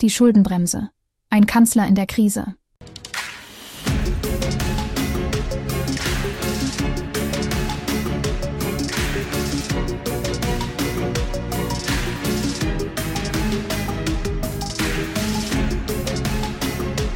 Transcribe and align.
Die 0.00 0.10
Schuldenbremse. 0.10 0.90
Ein 1.28 1.46
Kanzler 1.46 1.86
in 1.88 1.96
der 1.96 2.06
Krise. 2.06 2.54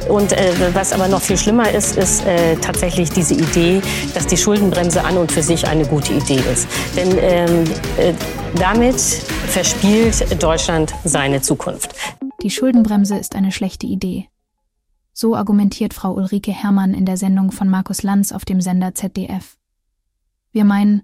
Und 0.09 0.33
äh, 0.33 0.51
was 0.73 0.91
aber 0.91 1.07
noch 1.07 1.21
viel 1.21 1.37
schlimmer 1.37 1.71
ist, 1.71 1.97
ist 1.97 2.25
äh, 2.25 2.55
tatsächlich 2.57 3.09
diese 3.09 3.33
Idee, 3.33 3.81
dass 4.13 4.27
die 4.27 4.37
Schuldenbremse 4.37 5.03
an 5.03 5.17
und 5.17 5.31
für 5.31 5.41
sich 5.41 5.65
eine 5.65 5.85
gute 5.85 6.13
Idee 6.13 6.41
ist. 6.51 6.67
Denn 6.95 7.17
ähm, 7.19 7.63
äh, 7.97 8.13
damit 8.55 8.99
verspielt 8.99 10.43
Deutschland 10.43 10.93
seine 11.03 11.41
Zukunft. 11.41 11.95
Die 12.43 12.49
Schuldenbremse 12.49 13.17
ist 13.17 13.35
eine 13.35 13.53
schlechte 13.53 13.87
Idee. 13.87 14.27
So 15.13 15.33
argumentiert 15.33 15.93
Frau 15.93 16.13
Ulrike 16.13 16.51
Herrmann 16.51 16.93
in 16.93 17.05
der 17.05 17.15
Sendung 17.15 17.53
von 17.53 17.69
Markus 17.69 18.03
Lanz 18.03 18.33
auf 18.33 18.43
dem 18.43 18.59
Sender 18.59 18.93
ZDF. 18.93 19.57
Wir 20.51 20.65
meinen, 20.65 21.03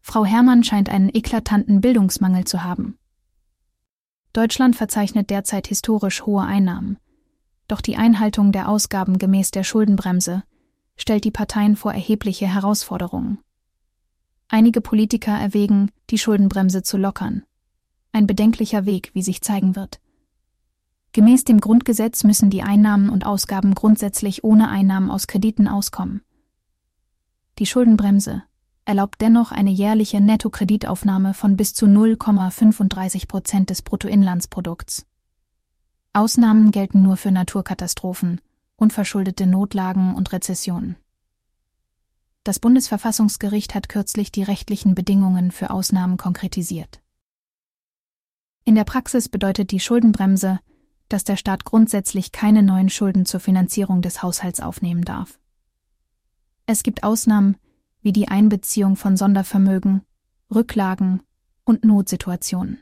Frau 0.00 0.24
Herrmann 0.24 0.64
scheint 0.64 0.88
einen 0.88 1.10
eklatanten 1.12 1.82
Bildungsmangel 1.82 2.44
zu 2.44 2.64
haben. 2.64 2.96
Deutschland 4.32 4.76
verzeichnet 4.76 5.28
derzeit 5.28 5.66
historisch 5.66 6.24
hohe 6.24 6.42
Einnahmen. 6.42 6.96
Doch 7.66 7.82
die 7.82 7.96
Einhaltung 7.96 8.50
der 8.50 8.70
Ausgaben 8.70 9.18
gemäß 9.18 9.50
der 9.50 9.64
Schuldenbremse 9.64 10.42
stellt 10.96 11.24
die 11.24 11.30
Parteien 11.30 11.76
vor 11.76 11.92
erhebliche 11.92 12.46
Herausforderungen. 12.46 13.40
Einige 14.48 14.80
Politiker 14.80 15.38
erwägen, 15.38 15.90
die 16.08 16.18
Schuldenbremse 16.18 16.82
zu 16.82 16.96
lockern. 16.96 17.42
Ein 18.12 18.26
bedenklicher 18.26 18.86
Weg, 18.86 19.10
wie 19.12 19.22
sich 19.22 19.42
zeigen 19.42 19.76
wird. 19.76 20.00
Gemäß 21.18 21.42
dem 21.42 21.60
Grundgesetz 21.60 22.22
müssen 22.22 22.48
die 22.48 22.62
Einnahmen 22.62 23.10
und 23.10 23.26
Ausgaben 23.26 23.74
grundsätzlich 23.74 24.44
ohne 24.44 24.68
Einnahmen 24.68 25.10
aus 25.10 25.26
Krediten 25.26 25.66
auskommen. 25.66 26.22
Die 27.58 27.66
Schuldenbremse 27.66 28.44
erlaubt 28.84 29.20
dennoch 29.20 29.50
eine 29.50 29.72
jährliche 29.72 30.20
Nettokreditaufnahme 30.20 31.34
von 31.34 31.56
bis 31.56 31.74
zu 31.74 31.86
0,35 31.86 33.26
Prozent 33.26 33.68
des 33.68 33.82
Bruttoinlandsprodukts. 33.82 35.06
Ausnahmen 36.12 36.70
gelten 36.70 37.02
nur 37.02 37.16
für 37.16 37.32
Naturkatastrophen, 37.32 38.40
unverschuldete 38.76 39.48
Notlagen 39.48 40.14
und 40.14 40.30
Rezessionen. 40.30 40.94
Das 42.44 42.60
Bundesverfassungsgericht 42.60 43.74
hat 43.74 43.88
kürzlich 43.88 44.30
die 44.30 44.44
rechtlichen 44.44 44.94
Bedingungen 44.94 45.50
für 45.50 45.70
Ausnahmen 45.70 46.16
konkretisiert. 46.16 47.00
In 48.64 48.76
der 48.76 48.84
Praxis 48.84 49.28
bedeutet 49.28 49.72
die 49.72 49.80
Schuldenbremse, 49.80 50.60
dass 51.08 51.24
der 51.24 51.36
Staat 51.36 51.64
grundsätzlich 51.64 52.32
keine 52.32 52.62
neuen 52.62 52.90
Schulden 52.90 53.26
zur 53.26 53.40
Finanzierung 53.40 54.02
des 54.02 54.22
Haushalts 54.22 54.60
aufnehmen 54.60 55.04
darf. 55.04 55.38
Es 56.66 56.82
gibt 56.82 57.02
Ausnahmen 57.02 57.56
wie 58.02 58.12
die 58.12 58.28
Einbeziehung 58.28 58.96
von 58.96 59.16
Sondervermögen, 59.16 60.02
Rücklagen 60.54 61.22
und 61.64 61.84
Notsituationen. 61.84 62.78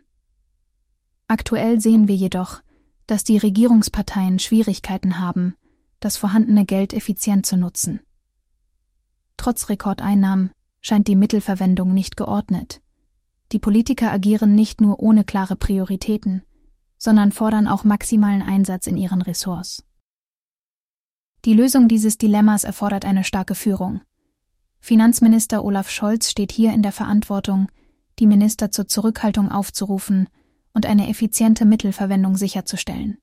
Aktuell 1.28 1.80
sehen 1.80 2.08
wir 2.08 2.14
jedoch, 2.14 2.62
dass 3.06 3.24
die 3.24 3.38
Regierungsparteien 3.38 4.38
Schwierigkeiten 4.38 5.18
haben, 5.18 5.54
das 6.00 6.16
vorhandene 6.16 6.64
Geld 6.64 6.92
effizient 6.92 7.46
zu 7.46 7.56
nutzen. 7.56 8.00
Trotz 9.36 9.68
Rekordeinnahmen 9.68 10.50
scheint 10.80 11.08
die 11.08 11.16
Mittelverwendung 11.16 11.94
nicht 11.94 12.16
geordnet. 12.16 12.80
Die 13.52 13.58
Politiker 13.58 14.12
agieren 14.12 14.54
nicht 14.54 14.80
nur 14.80 15.00
ohne 15.00 15.24
klare 15.24 15.56
Prioritäten, 15.56 16.42
sondern 16.98 17.32
fordern 17.32 17.68
auch 17.68 17.84
maximalen 17.84 18.42
Einsatz 18.42 18.86
in 18.86 18.96
ihren 18.96 19.22
Ressorts. 19.22 19.84
Die 21.44 21.54
Lösung 21.54 21.88
dieses 21.88 22.18
Dilemmas 22.18 22.64
erfordert 22.64 23.04
eine 23.04 23.24
starke 23.24 23.54
Führung. 23.54 24.00
Finanzminister 24.80 25.64
Olaf 25.64 25.90
Scholz 25.90 26.30
steht 26.30 26.52
hier 26.52 26.72
in 26.72 26.82
der 26.82 26.92
Verantwortung, 26.92 27.68
die 28.18 28.26
Minister 28.26 28.70
zur 28.70 28.88
Zurückhaltung 28.88 29.50
aufzurufen 29.50 30.28
und 30.72 30.86
eine 30.86 31.08
effiziente 31.08 31.64
Mittelverwendung 31.64 32.36
sicherzustellen. 32.36 33.18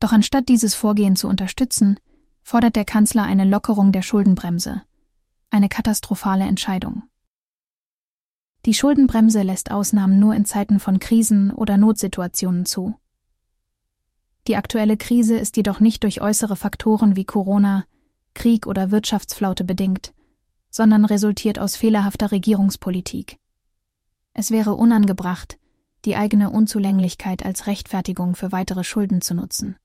Doch 0.00 0.12
anstatt 0.12 0.48
dieses 0.48 0.74
Vorgehen 0.74 1.16
zu 1.16 1.28
unterstützen, 1.28 1.98
fordert 2.42 2.76
der 2.76 2.84
Kanzler 2.84 3.22
eine 3.22 3.44
Lockerung 3.44 3.92
der 3.92 4.02
Schuldenbremse, 4.02 4.82
eine 5.50 5.68
katastrophale 5.68 6.44
Entscheidung. 6.44 7.04
Die 8.66 8.74
Schuldenbremse 8.74 9.42
lässt 9.42 9.70
Ausnahmen 9.70 10.18
nur 10.18 10.34
in 10.34 10.46
Zeiten 10.46 10.80
von 10.80 10.98
Krisen 10.98 11.50
oder 11.50 11.76
Notsituationen 11.76 12.64
zu. 12.64 12.94
Die 14.46 14.56
aktuelle 14.56 14.96
Krise 14.96 15.36
ist 15.36 15.56
jedoch 15.56 15.80
nicht 15.80 16.02
durch 16.02 16.20
äußere 16.20 16.56
Faktoren 16.56 17.16
wie 17.16 17.24
Corona, 17.24 17.84
Krieg 18.34 18.66
oder 18.66 18.90
Wirtschaftsflaute 18.90 19.64
bedingt, 19.64 20.14
sondern 20.70 21.04
resultiert 21.04 21.58
aus 21.58 21.76
fehlerhafter 21.76 22.32
Regierungspolitik. 22.32 23.38
Es 24.32 24.50
wäre 24.50 24.74
unangebracht, 24.74 25.58
die 26.04 26.16
eigene 26.16 26.50
Unzulänglichkeit 26.50 27.44
als 27.44 27.66
Rechtfertigung 27.66 28.34
für 28.34 28.50
weitere 28.50 28.84
Schulden 28.84 29.20
zu 29.20 29.34
nutzen. 29.34 29.76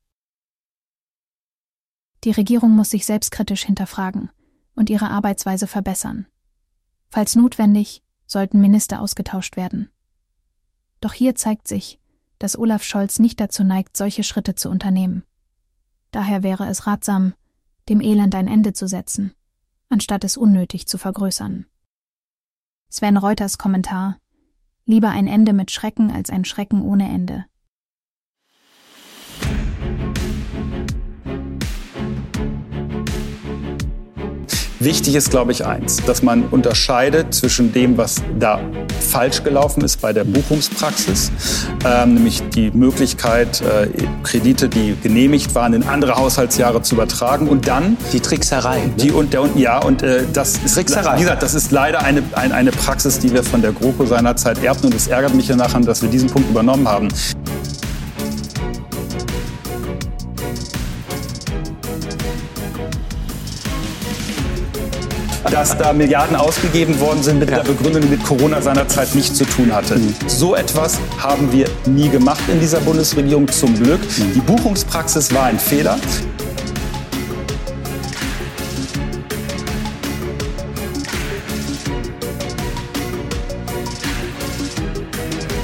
Die 2.24 2.32
Regierung 2.32 2.72
muss 2.72 2.90
sich 2.90 3.06
selbstkritisch 3.06 3.64
hinterfragen 3.64 4.30
und 4.76 4.90
ihre 4.90 5.10
Arbeitsweise 5.10 5.68
verbessern. 5.68 6.28
Falls 7.10 7.36
notwendig, 7.36 8.04
sollten 8.30 8.62
Minister 8.62 9.02
ausgetauscht 9.02 9.58
werden. 9.58 9.90
Doch 11.02 11.14
hier 11.14 11.36
zeigt 11.36 11.68
sich, 11.68 12.00
dass 12.38 12.58
Olaf 12.58 12.84
Scholz 12.84 13.20
nicht 13.20 13.40
dazu 13.40 13.64
neigt, 13.64 13.98
solche 13.98 14.24
Schritte 14.24 14.56
zu 14.56 14.70
unternehmen. 14.70 15.24
Daher 16.12 16.44
wäre 16.44 16.68
es 16.68 16.88
ratsam, 16.88 17.34
dem 17.90 18.02
Elend 18.02 18.36
ein 18.36 18.48
Ende 18.48 18.74
zu 18.74 18.88
setzen, 18.88 19.34
anstatt 19.90 20.24
es 20.24 20.38
unnötig 20.38 20.88
zu 20.88 20.98
vergrößern. 20.98 21.66
Sven 22.90 23.18
Reuters 23.18 23.58
Kommentar 23.58 24.18
Lieber 24.86 25.10
ein 25.10 25.28
Ende 25.28 25.54
mit 25.54 25.70
Schrecken 25.70 26.10
als 26.12 26.32
ein 26.32 26.46
Schrecken 26.46 26.82
ohne 26.82 27.08
Ende. 27.10 27.46
Wichtig 34.82 35.16
ist, 35.16 35.30
glaube 35.30 35.52
ich, 35.52 35.66
eins, 35.66 35.98
dass 35.98 36.24
man 36.24 36.44
unterscheidet 36.46 37.34
zwischen 37.34 37.74
dem, 37.74 37.98
was 37.98 38.22
da 38.40 38.62
falsch 39.02 39.44
gelaufen 39.44 39.84
ist 39.84 40.00
bei 40.00 40.14
der 40.14 40.24
Buchungspraxis, 40.24 41.34
ähm, 41.86 42.14
nämlich 42.14 42.42
die 42.56 42.72
Möglichkeit, 42.72 43.60
äh, 43.60 43.90
Kredite, 44.24 44.70
die 44.70 44.96
genehmigt 45.04 45.54
waren, 45.54 45.74
in 45.74 45.84
andere 45.84 46.16
Haushaltsjahre 46.16 46.82
zu 46.82 46.96
übertragen 46.96 47.50
und 47.50 47.68
dann 47.68 47.98
die 48.14 48.22
Trickserei. 48.22 48.78
Ne? 48.86 48.94
Die 48.98 49.12
und 49.12 49.34
der 49.34 49.42
und 49.42 49.58
ja 49.58 49.80
und 49.80 50.02
äh, 50.02 50.24
das 50.32 50.58
ist 50.64 50.76
Trickserei. 50.76 51.18
Wie 51.18 51.24
gesagt, 51.24 51.44
das 51.44 51.56
ist 51.56 51.72
leider 51.72 52.02
eine, 52.02 52.24
eine, 52.32 52.54
eine 52.54 52.72
Praxis, 52.72 53.20
die 53.20 53.34
wir 53.34 53.44
von 53.44 53.62
der 53.62 53.74
GroKo 53.74 54.06
seinerzeit 54.06 54.64
erbten 54.64 54.86
und 54.86 54.96
es 54.96 55.08
ärgert 55.08 55.34
mich 55.34 55.50
ja 55.50 55.58
nachher, 55.58 55.82
dass 55.82 56.02
wir 56.02 56.10
diesen 56.10 56.30
Punkt 56.30 56.50
übernommen 56.50 56.88
haben. 56.88 57.10
Dass 65.52 65.78
da 65.78 65.94
Milliarden 65.94 66.36
ausgegeben 66.36 67.00
worden 67.00 67.24
sind 67.24 67.40
mit 67.40 67.50
ja. 67.50 67.58
der 67.58 67.64
Begründung, 67.64 68.02
die 68.02 68.08
mit 68.08 68.24
Corona 68.24 68.62
seinerzeit 68.62 69.14
nichts 69.16 69.38
zu 69.38 69.46
tun 69.46 69.74
hatte. 69.74 69.96
Mhm. 69.98 70.16
So 70.28 70.56
etwas 70.56 71.00
haben 71.18 71.52
wir 71.52 71.68
nie 71.86 72.10
gemacht 72.10 72.42
in 72.48 72.60
dieser 72.60 72.80
Bundesregierung, 72.80 73.48
zum 73.48 73.74
Glück. 73.82 74.02
Mhm. 74.02 74.34
Die 74.36 74.42
Buchungspraxis 74.42 75.34
war 75.34 75.46
ein 75.46 75.60
Fehler. 75.60 75.98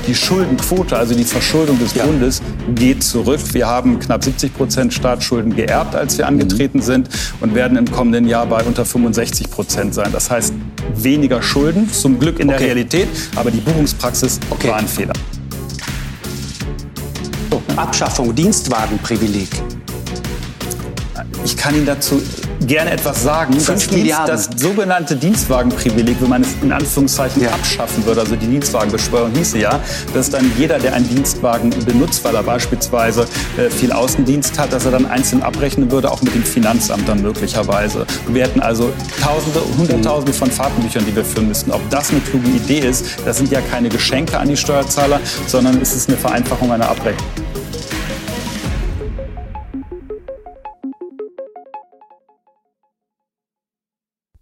Die 0.08 0.14
Schuldenquote, 0.14 0.96
also 0.96 1.16
die 1.16 1.24
Verschuldung 1.24 1.80
des 1.80 1.96
ja. 1.96 2.06
Bundes, 2.06 2.42
geht 2.76 3.04
zurück. 3.04 3.40
Wir 3.54 3.68
haben 3.68 4.00
knapp 4.00 4.24
70 4.24 4.54
Prozent 4.54 4.94
Staatsschulden 4.94 5.56
geerbt, 5.56 5.96
als 5.96 6.18
wir 6.18 6.28
angetreten 6.28 6.80
mhm. 6.80 6.84
sind 6.84 7.10
und 7.42 7.56
werden 7.56 7.78
im 7.78 7.90
kommenden 7.90 8.28
Jahr 8.28 8.46
bei 8.46 8.64
unter 8.64 8.86
65 8.86 9.50
Prozent 9.50 9.94
sein. 9.96 10.12
Das 10.12 10.30
heißt, 10.30 10.54
weniger 10.96 11.42
Schulden, 11.42 11.92
zum 11.92 12.20
Glück 12.20 12.40
in 12.40 12.48
der 12.48 12.58
okay. 12.58 12.66
Realität, 12.66 13.08
aber 13.36 13.50
die 13.50 13.60
Buchungspraxis 13.60 14.40
okay. 14.52 14.70
war 14.70 14.78
ein 14.78 14.88
Fehler. 14.88 15.14
Abschaffung 17.76 18.34
Dienstwagenprivileg. 18.34 19.50
Ich 21.44 21.58
kann 21.58 21.76
Ihnen 21.76 21.86
dazu 21.86 22.22
gerne 22.68 22.92
etwas 22.92 23.24
sagen. 23.24 23.56
Das, 23.66 23.88
Dienst, 23.88 24.20
das, 24.28 24.50
sogenannte 24.56 25.16
Dienstwagenprivileg, 25.16 26.18
wenn 26.22 26.30
man 26.30 26.42
es 26.42 26.50
in 26.62 26.72
Anführungszeichen 26.72 27.44
ja. 27.44 27.50
abschaffen 27.52 28.06
würde, 28.06 28.22
also 28.22 28.36
die 28.36 28.48
Dienstwagenbesteuerung 28.48 29.32
hieße 29.34 29.60
ja, 29.60 29.80
dass 30.14 30.30
dann 30.30 30.52
jeder, 30.58 30.80
der 30.80 30.94
einen 30.94 31.08
Dienstwagen 31.08 31.70
benutzt, 31.86 32.24
weil 32.24 32.36
er 32.36 32.44
beispielsweise 32.44 33.28
äh, 33.58 33.70
viel 33.70 33.92
Außendienst 33.92 34.58
hat, 34.60 34.74
dass 34.74 34.86
er 34.86 34.92
dann 34.92 35.06
einzeln 35.06 35.44
abrechnen 35.44 35.92
würde, 35.92 36.12
auch 36.12 36.22
mit 36.22 36.34
dem 36.34 36.44
Finanzamt 36.44 37.08
dann 37.08 37.22
möglicherweise. 37.22 38.06
Wir 38.28 38.44
hätten 38.44 38.62
also 38.62 38.92
Tausende, 39.22 39.62
Hunderttausende 39.78 40.34
von 40.34 40.52
Fahrtenbüchern, 40.52 41.06
die 41.06 41.16
wir 41.16 41.26
führen 41.26 41.48
müssten. 41.48 41.72
Ob 41.72 41.82
das 41.90 42.12
eine 42.12 42.20
kluge 42.20 42.48
Idee 42.50 42.80
ist, 42.80 43.06
das 43.26 43.38
sind 43.38 43.52
ja 43.52 43.62
keine 43.62 43.90
Geschenke 43.90 44.38
an 44.38 44.48
die 44.48 44.58
Steuerzahler, 44.58 45.20
sondern 45.48 45.82
es 45.82 45.94
ist 45.94 46.10
eine 46.10 46.18
Vereinfachung 46.18 46.72
einer 46.72 46.90
Abrechnung. 46.90 47.28